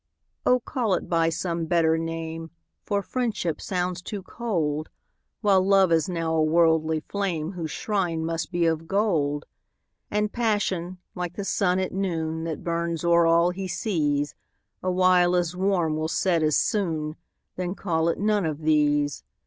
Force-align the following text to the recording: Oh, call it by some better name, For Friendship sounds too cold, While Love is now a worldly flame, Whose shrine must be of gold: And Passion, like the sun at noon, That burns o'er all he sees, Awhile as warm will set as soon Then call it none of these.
Oh, 0.47 0.59
call 0.59 0.95
it 0.95 1.07
by 1.07 1.29
some 1.29 1.67
better 1.67 1.95
name, 1.95 2.49
For 2.81 3.03
Friendship 3.03 3.61
sounds 3.61 4.01
too 4.01 4.23
cold, 4.23 4.89
While 5.41 5.61
Love 5.63 5.91
is 5.91 6.09
now 6.09 6.33
a 6.33 6.41
worldly 6.41 7.01
flame, 7.01 7.51
Whose 7.51 7.69
shrine 7.69 8.25
must 8.25 8.51
be 8.51 8.65
of 8.65 8.87
gold: 8.87 9.45
And 10.09 10.33
Passion, 10.33 10.97
like 11.13 11.35
the 11.35 11.45
sun 11.45 11.77
at 11.77 11.91
noon, 11.91 12.45
That 12.45 12.63
burns 12.63 13.03
o'er 13.05 13.27
all 13.27 13.51
he 13.51 13.67
sees, 13.67 14.33
Awhile 14.81 15.35
as 15.35 15.55
warm 15.55 15.97
will 15.97 16.07
set 16.07 16.41
as 16.41 16.57
soon 16.57 17.15
Then 17.55 17.75
call 17.75 18.09
it 18.09 18.17
none 18.17 18.47
of 18.47 18.61
these. 18.63 19.23